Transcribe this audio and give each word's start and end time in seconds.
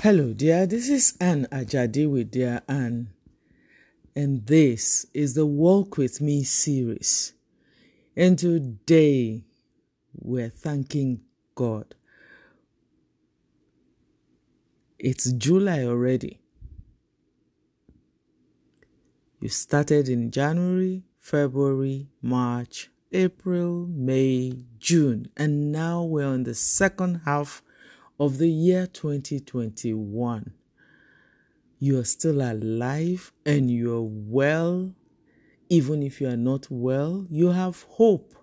Hello, 0.00 0.32
dear. 0.32 0.64
This 0.64 0.88
is 0.88 1.16
Anne 1.20 1.48
Ajadi 1.50 2.08
with 2.08 2.30
Dear 2.30 2.62
Anne, 2.68 3.08
and 4.14 4.46
this 4.46 5.06
is 5.12 5.34
the 5.34 5.44
Walk 5.44 5.96
With 5.96 6.20
Me 6.20 6.44
series. 6.44 7.32
And 8.14 8.38
today 8.38 9.42
we're 10.14 10.50
thanking 10.50 11.22
God. 11.56 11.96
It's 15.00 15.32
July 15.32 15.82
already. 15.82 16.38
You 19.40 19.48
started 19.48 20.08
in 20.08 20.30
January, 20.30 21.02
February, 21.18 22.06
March, 22.22 22.88
April, 23.10 23.88
May, 23.88 24.64
June, 24.78 25.28
and 25.36 25.72
now 25.72 26.04
we're 26.04 26.24
on 26.24 26.44
the 26.44 26.54
second 26.54 27.22
half 27.24 27.64
of 28.18 28.38
the 28.38 28.48
year 28.48 28.86
2021. 28.86 30.52
You 31.78 31.98
are 31.98 32.04
still 32.04 32.40
alive 32.40 33.32
and 33.46 33.70
you 33.70 33.94
are 33.94 34.02
well. 34.02 34.94
Even 35.68 36.02
if 36.02 36.20
you 36.20 36.28
are 36.28 36.36
not 36.36 36.66
well, 36.70 37.26
you 37.30 37.50
have 37.50 37.82
hope. 37.82 38.34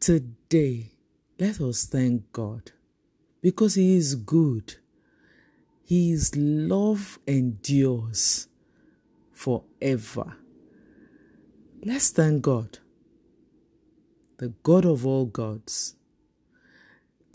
Today, 0.00 0.92
let 1.38 1.60
us 1.60 1.84
thank 1.84 2.32
God 2.32 2.72
because 3.42 3.74
He 3.74 3.96
is 3.96 4.14
good. 4.14 4.76
His 5.84 6.34
love 6.36 7.20
endures 7.26 8.48
forever. 9.32 10.36
Let's 11.84 12.10
thank 12.10 12.42
God, 12.42 12.78
the 14.38 14.48
God 14.64 14.84
of 14.84 15.06
all 15.06 15.26
gods, 15.26 15.94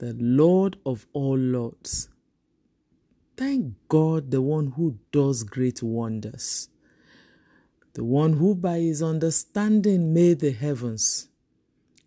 the 0.01 0.15
Lord 0.17 0.77
of 0.83 1.05
all 1.13 1.37
lords. 1.37 2.09
Thank 3.37 3.75
God, 3.87 4.31
the 4.31 4.41
one 4.41 4.71
who 4.71 4.97
does 5.11 5.43
great 5.43 5.83
wonders, 5.83 6.69
the 7.93 8.03
one 8.03 8.33
who 8.33 8.55
by 8.55 8.79
his 8.79 9.03
understanding 9.03 10.11
made 10.11 10.39
the 10.39 10.53
heavens, 10.53 11.29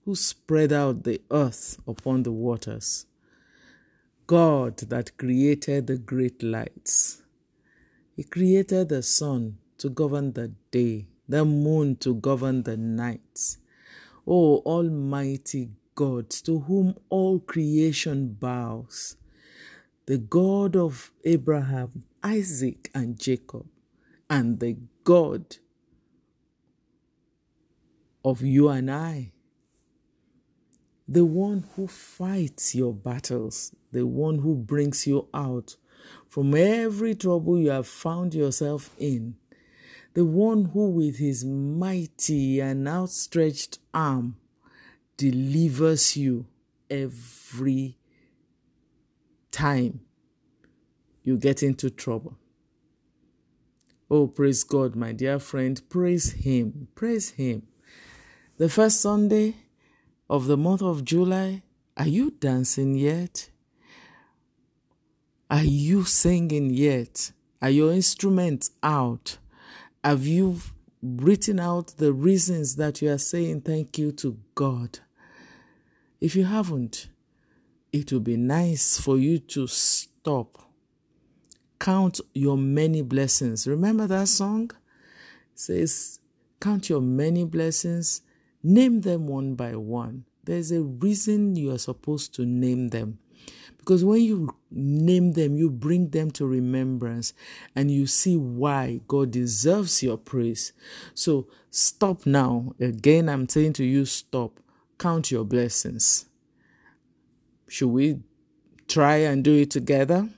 who 0.05 0.16
spread 0.16 0.72
out 0.72 1.05
the 1.05 1.20
earth 1.30 1.78
upon 1.86 2.24
the 2.24 2.33
waters. 2.33 3.06
God 4.27 4.78
that 4.78 5.16
created 5.16 5.86
the 5.86 5.96
great 5.96 6.42
lights. 6.42 7.22
He 8.16 8.24
created 8.24 8.88
the 8.88 9.05
sun 9.05 9.58
to 9.78 9.88
govern 9.88 10.33
the 10.33 10.48
day, 10.72 11.06
the 11.28 11.44
moon 11.44 11.94
to 11.98 12.14
govern 12.14 12.64
the 12.64 12.77
night. 12.77 13.56
O 14.27 14.56
Almighty 14.66 15.70
God 15.94 16.30
to 16.30 16.60
whom 16.60 16.96
all 17.08 17.40
creation 17.40 18.34
bows, 18.34 19.16
the 20.06 20.18
God 20.18 20.76
of 20.76 21.12
Abraham, 21.24 22.04
Isaac, 22.22 22.90
and 22.94 23.18
Jacob, 23.18 23.66
and 24.28 24.60
the 24.60 24.76
God 25.04 25.56
of 28.24 28.42
you 28.42 28.68
and 28.68 28.90
I, 28.90 29.32
the 31.06 31.24
one 31.24 31.64
who 31.76 31.86
fights 31.86 32.74
your 32.74 32.94
battles, 32.94 33.74
the 33.92 34.06
one 34.06 34.38
who 34.38 34.54
brings 34.54 35.06
you 35.06 35.28
out 35.34 35.76
from 36.28 36.54
every 36.54 37.14
trouble 37.14 37.58
you 37.58 37.70
have 37.70 37.86
found 37.86 38.34
yourself 38.34 38.90
in, 38.98 39.36
the 40.14 40.24
one 40.24 40.66
who, 40.66 40.90
with 40.90 41.18
his 41.18 41.44
mighty 41.44 42.60
and 42.60 42.88
outstretched 42.88 43.78
arm, 43.92 44.36
delivers 45.16 46.16
you 46.16 46.46
every 46.90 47.96
time 49.50 50.00
you 51.22 51.36
get 51.36 51.62
into 51.62 51.90
trouble. 51.90 52.36
Oh, 54.10 54.26
praise 54.26 54.62
God, 54.64 54.94
my 54.94 55.12
dear 55.12 55.38
friend. 55.38 55.80
Praise 55.89 56.33
Him. 56.33 56.89
Praise 56.94 57.30
Him. 57.30 57.66
The 58.58 58.68
first 58.68 59.00
Sunday 59.00 59.56
of 60.28 60.46
the 60.46 60.56
month 60.56 60.83
of 60.83 61.05
July, 61.05 61.62
are 61.96 62.06
you 62.06 62.30
dancing 62.33 62.94
yet? 62.94 63.50
Are 65.50 65.64
you 65.64 66.05
singing 66.05 66.70
yet? 66.70 67.33
Are 67.62 67.70
your 67.70 67.92
instruments 67.92 68.70
out? 68.83 69.39
Have 70.02 70.27
you 70.27 70.60
written 71.04 71.60
out 71.60 71.88
the 71.98 72.12
reasons 72.12 72.76
that 72.76 73.02
you 73.02 73.10
are 73.10 73.18
saying 73.18 73.60
thank 73.60 73.98
you 73.98 74.10
to 74.12 74.38
God? 74.54 75.00
If 76.20 76.34
you 76.34 76.44
haven't, 76.44 77.08
it 77.92 78.10
will 78.10 78.20
be 78.20 78.36
nice 78.36 78.98
for 78.98 79.18
you 79.18 79.38
to 79.38 79.66
stop. 79.66 80.58
Count 81.78 82.20
your 82.32 82.56
many 82.56 83.02
blessings. 83.02 83.66
Remember 83.66 84.06
that 84.06 84.28
song? 84.28 84.70
It 85.52 85.60
says, 85.60 86.20
Count 86.60 86.88
your 86.88 87.02
many 87.02 87.44
blessings, 87.44 88.22
name 88.62 89.02
them 89.02 89.26
one 89.26 89.54
by 89.54 89.76
one. 89.76 90.24
There's 90.44 90.72
a 90.72 90.80
reason 90.80 91.56
you 91.56 91.72
are 91.72 91.78
supposed 91.78 92.34
to 92.36 92.46
name 92.46 92.88
them. 92.88 93.18
Because 93.84 94.05
when 94.05 94.22
you 94.22 94.56
name 94.70 95.33
them, 95.33 95.56
you 95.56 95.70
bring 95.70 96.08
them 96.08 96.30
to 96.33 96.46
remembrance 96.46 97.34
and 97.77 97.90
you 97.90 98.06
see 98.06 98.36
why 98.36 99.00
God 99.06 99.30
deserves 99.30 100.02
your 100.02 100.17
praise. 100.17 100.72
So 101.12 101.48
stop 101.70 102.24
now. 102.24 102.74
Again, 102.80 103.28
I'm 103.28 103.46
saying 103.48 103.74
to 103.74 103.84
you, 103.84 104.06
stop 104.06 104.58
count 104.98 105.30
your 105.30 105.45
blessings. 105.45 106.27
Should 107.68 107.89
we 107.89 108.20
try 108.89 109.17
and 109.17 109.42
do 109.42 109.55
it 109.55 109.70
together? 109.70 110.28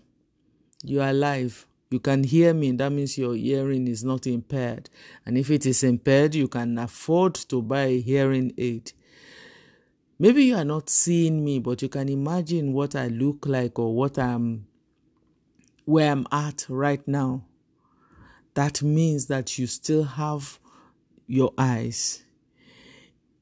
You 0.82 1.02
are 1.02 1.10
alive. 1.10 1.66
You 1.90 2.00
can 2.00 2.24
hear 2.24 2.52
me. 2.52 2.72
That 2.72 2.90
means 2.90 3.16
your 3.16 3.34
hearing 3.34 3.86
is 3.86 4.02
not 4.02 4.26
impaired. 4.26 4.90
And 5.24 5.38
if 5.38 5.50
it 5.50 5.66
is 5.66 5.84
impaired, 5.84 6.34
you 6.34 6.48
can 6.48 6.78
afford 6.78 7.34
to 7.34 7.62
buy 7.62 7.84
a 7.84 8.00
hearing 8.00 8.52
aid. 8.58 8.92
Maybe 10.18 10.44
you 10.44 10.56
are 10.56 10.64
not 10.64 10.88
seeing 10.88 11.44
me, 11.44 11.58
but 11.58 11.82
you 11.82 11.88
can 11.88 12.08
imagine 12.08 12.72
what 12.72 12.94
I 12.94 13.08
look 13.08 13.46
like 13.46 13.78
or 13.78 13.94
what 13.94 14.18
I'm 14.18 14.66
where 15.84 16.10
I'm 16.10 16.26
at 16.32 16.66
right 16.68 17.06
now. 17.06 17.44
That 18.54 18.82
means 18.82 19.26
that 19.26 19.58
you 19.58 19.66
still 19.66 20.04
have 20.04 20.58
your 21.26 21.52
eyes 21.58 22.24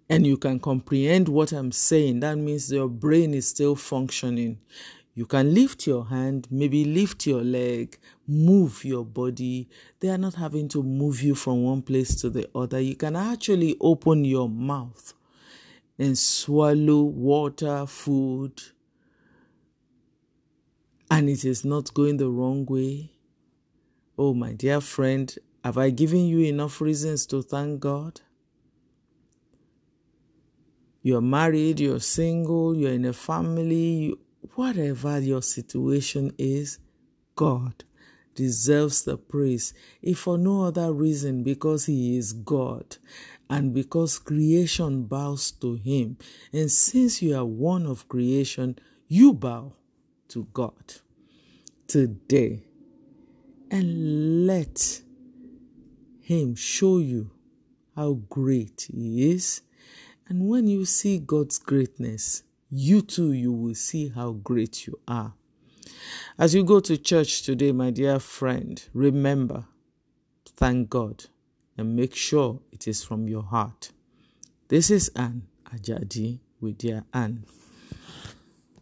and 0.08 0.26
you 0.26 0.36
can 0.36 0.58
comprehend 0.60 1.28
what 1.28 1.52
I'm 1.52 1.72
saying, 1.72 2.20
that 2.20 2.36
means 2.36 2.70
your 2.70 2.88
brain 2.88 3.34
is 3.34 3.48
still 3.48 3.74
functioning. 3.74 4.58
You 5.14 5.26
can 5.26 5.54
lift 5.54 5.86
your 5.86 6.06
hand, 6.06 6.48
maybe 6.50 6.84
lift 6.84 7.26
your 7.26 7.42
leg, 7.42 7.98
move 8.26 8.84
your 8.84 9.04
body. 9.04 9.68
They 10.00 10.08
are 10.08 10.18
not 10.18 10.34
having 10.34 10.68
to 10.70 10.82
move 10.82 11.22
you 11.22 11.36
from 11.36 11.62
one 11.62 11.82
place 11.82 12.16
to 12.16 12.30
the 12.30 12.48
other. 12.54 12.80
You 12.80 12.96
can 12.96 13.14
actually 13.14 13.76
open 13.80 14.24
your 14.24 14.48
mouth 14.48 15.14
and 15.98 16.18
swallow 16.18 17.02
water, 17.02 17.86
food, 17.86 18.60
and 21.10 21.28
it 21.28 21.44
is 21.44 21.64
not 21.64 21.94
going 21.94 22.16
the 22.16 22.28
wrong 22.28 22.66
way. 22.66 23.12
Oh, 24.18 24.34
my 24.34 24.52
dear 24.52 24.80
friend, 24.80 25.34
have 25.62 25.78
I 25.78 25.90
given 25.90 26.26
you 26.26 26.40
enough 26.40 26.80
reasons 26.80 27.26
to 27.26 27.42
thank 27.42 27.80
God? 27.80 28.20
You're 31.02 31.20
married, 31.20 31.80
you're 31.80 32.00
single, 32.00 32.76
you're 32.76 32.92
in 32.92 33.04
a 33.04 33.12
family, 33.12 33.74
you, 33.74 34.18
whatever 34.54 35.18
your 35.20 35.42
situation 35.42 36.32
is, 36.38 36.78
God 37.36 37.84
deserves 38.34 39.04
the 39.04 39.16
praise, 39.16 39.74
if 40.02 40.20
for 40.20 40.38
no 40.38 40.64
other 40.64 40.92
reason, 40.92 41.42
because 41.42 41.86
He 41.86 42.16
is 42.16 42.32
God 42.32 42.96
and 43.48 43.74
because 43.74 44.18
creation 44.18 45.04
bows 45.04 45.52
to 45.52 45.74
Him. 45.74 46.16
And 46.52 46.70
since 46.70 47.22
you 47.22 47.36
are 47.36 47.44
one 47.44 47.86
of 47.86 48.08
creation, 48.08 48.78
you 49.08 49.32
bow 49.32 49.72
to 50.28 50.46
God 50.52 50.94
today 51.86 52.64
and 53.70 54.46
let 54.46 55.02
Him 56.20 56.54
show 56.54 56.98
you 56.98 57.30
how 57.94 58.14
great 58.28 58.88
He 58.92 59.30
is 59.30 59.62
and 60.28 60.48
when 60.48 60.66
you 60.66 60.84
see 60.84 61.18
God's 61.18 61.58
greatness, 61.58 62.44
you 62.70 63.02
too, 63.02 63.32
you 63.32 63.52
will 63.52 63.74
see 63.74 64.08
how 64.08 64.32
great 64.32 64.86
you 64.86 64.98
are. 65.06 65.34
As 66.38 66.54
you 66.54 66.64
go 66.64 66.80
to 66.80 66.96
church 66.96 67.42
today, 67.42 67.72
my 67.72 67.90
dear 67.90 68.18
friend, 68.18 68.82
remember, 68.94 69.66
thank 70.56 70.88
God, 70.88 71.26
and 71.76 71.96
make 71.96 72.14
sure 72.14 72.60
it 72.72 72.86
is 72.86 73.02
from 73.02 73.28
your 73.28 73.42
heart. 73.42 73.90
This 74.68 74.90
is 74.90 75.10
Anne 75.16 75.46
Ajadi 75.66 76.40
with 76.60 76.78
dear 76.78 77.04
Anne. 77.12 77.44